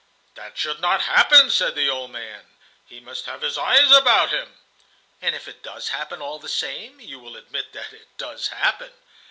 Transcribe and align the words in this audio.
"That 0.33 0.57
should 0.57 0.79
not 0.79 1.03
happen," 1.03 1.51
said 1.51 1.75
the 1.75 1.87
old 1.87 2.09
man. 2.09 2.47
"He 2.87 2.99
must 2.99 3.27
have 3.27 3.43
his 3.43 3.55
eyes 3.55 3.91
about 3.91 4.31
him." 4.31 4.55
"And 5.21 5.35
if 5.35 5.47
it 5.47 5.61
does 5.61 5.89
happen, 5.89 6.23
all 6.23 6.39
the 6.39 6.49
same? 6.49 6.99
You 6.99 7.19
will 7.19 7.35
admit 7.37 7.71
that 7.73 7.93
it 7.93 8.07
does 8.17 8.47
happen?" 8.47 8.89